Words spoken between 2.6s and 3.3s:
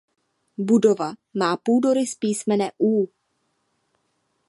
„U“.